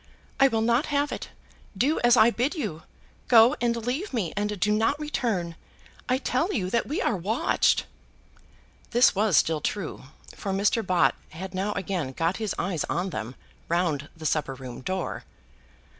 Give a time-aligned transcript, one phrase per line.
[0.39, 1.29] "I will not have it.
[1.77, 2.81] Do as I bid you.
[3.27, 5.55] Go and leave me, and do not return.
[6.09, 7.85] I tell you that we are watched."
[8.89, 10.83] This was still true, for Mr.
[10.83, 13.35] Bott had now again got his eyes on them,
[13.69, 15.23] round the supper room door.